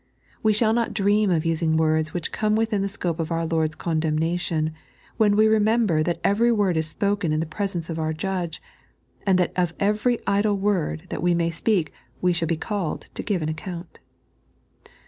[0.41, 3.75] We shall not dream of using words which come within the scope of our Lord's
[3.75, 4.73] condemnation,
[5.17, 8.63] when we remember that every word is spoken in the presence of our Judge,
[9.27, 13.21] and that of every idle word that we may speak we shall be called to
[13.21, 13.99] give an account.